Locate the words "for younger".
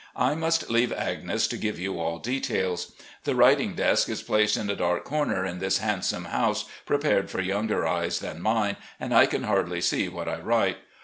7.29-7.85